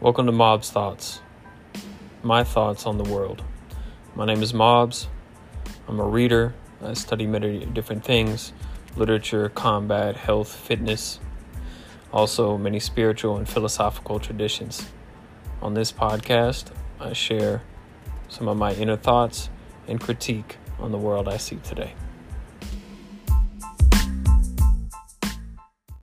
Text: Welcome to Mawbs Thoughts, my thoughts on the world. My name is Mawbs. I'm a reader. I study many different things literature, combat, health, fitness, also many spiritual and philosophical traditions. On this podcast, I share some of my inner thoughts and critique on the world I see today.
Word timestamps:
Welcome 0.00 0.26
to 0.26 0.32
Mawbs 0.32 0.70
Thoughts, 0.70 1.22
my 2.22 2.44
thoughts 2.44 2.86
on 2.86 2.98
the 2.98 3.10
world. 3.10 3.42
My 4.14 4.26
name 4.26 4.44
is 4.44 4.52
Mawbs. 4.52 5.08
I'm 5.88 5.98
a 5.98 6.04
reader. 6.04 6.54
I 6.80 6.92
study 6.92 7.26
many 7.26 7.66
different 7.66 8.04
things 8.04 8.52
literature, 8.96 9.48
combat, 9.48 10.16
health, 10.16 10.54
fitness, 10.54 11.18
also 12.12 12.56
many 12.56 12.78
spiritual 12.78 13.38
and 13.38 13.48
philosophical 13.48 14.20
traditions. 14.20 14.86
On 15.60 15.74
this 15.74 15.90
podcast, 15.90 16.66
I 17.00 17.12
share 17.12 17.62
some 18.28 18.46
of 18.46 18.56
my 18.56 18.74
inner 18.74 18.96
thoughts 18.96 19.50
and 19.88 20.00
critique 20.00 20.58
on 20.78 20.92
the 20.92 20.98
world 20.98 21.26
I 21.26 21.38
see 21.38 21.56
today. 21.56 21.94